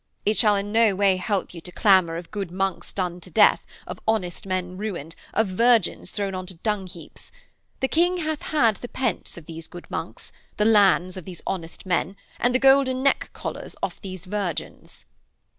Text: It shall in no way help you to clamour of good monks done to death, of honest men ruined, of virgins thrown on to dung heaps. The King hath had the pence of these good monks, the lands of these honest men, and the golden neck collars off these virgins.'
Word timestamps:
It 0.25 0.35
shall 0.35 0.55
in 0.55 0.71
no 0.71 0.95
way 0.95 1.17
help 1.17 1.53
you 1.53 1.61
to 1.61 1.71
clamour 1.71 2.17
of 2.17 2.31
good 2.31 2.49
monks 2.49 2.91
done 2.91 3.21
to 3.21 3.29
death, 3.29 3.61
of 3.85 3.99
honest 4.07 4.47
men 4.47 4.75
ruined, 4.75 5.15
of 5.31 5.45
virgins 5.49 6.09
thrown 6.09 6.33
on 6.33 6.47
to 6.47 6.55
dung 6.55 6.87
heaps. 6.87 7.31
The 7.81 7.87
King 7.87 8.17
hath 8.17 8.41
had 8.41 8.77
the 8.77 8.87
pence 8.87 9.37
of 9.37 9.45
these 9.45 9.67
good 9.67 9.85
monks, 9.91 10.31
the 10.57 10.65
lands 10.65 11.17
of 11.17 11.25
these 11.25 11.43
honest 11.45 11.85
men, 11.85 12.15
and 12.39 12.55
the 12.55 12.57
golden 12.57 13.03
neck 13.03 13.29
collars 13.33 13.75
off 13.83 14.01
these 14.01 14.25
virgins.' 14.25 15.05